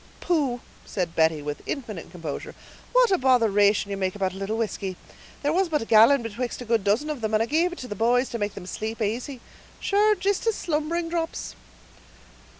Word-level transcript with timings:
"Pooh!" 0.19 0.61
said 0.83 1.15
Betty, 1.15 1.43
with 1.43 1.61
infinite 1.67 2.09
composure, 2.11 2.55
"what 2.91 3.11
a 3.11 3.19
botheration 3.19 3.91
ye 3.91 3.95
make 3.95 4.15
about 4.15 4.33
a 4.33 4.37
little 4.37 4.57
whisky; 4.57 4.97
there 5.43 5.53
was 5.53 5.69
but 5.69 5.83
a 5.83 5.85
gallon 5.85 6.23
betwixt 6.23 6.59
a 6.59 6.65
good 6.65 6.83
dozen 6.83 7.11
of 7.11 7.21
them, 7.21 7.35
and 7.35 7.43
I 7.43 7.45
gave 7.45 7.71
it 7.71 7.77
to 7.77 7.87
the 7.87 7.93
boys 7.93 8.27
to 8.29 8.39
make 8.39 8.55
them 8.55 8.65
sleep 8.65 8.99
asy; 8.99 9.41
sure, 9.79 10.15
jist 10.15 10.47
as 10.47 10.55
slumbering 10.55 11.07
drops." 11.07 11.53